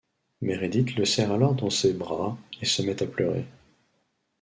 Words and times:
Meredith 0.41 0.95
le 0.95 1.05
serre 1.05 1.31
alors 1.31 1.53
dans 1.53 1.69
ses 1.69 1.93
bras 1.93 2.35
et 2.59 2.65
se 2.65 2.81
met 2.81 3.03
à 3.03 3.05
pleurer. 3.05 3.45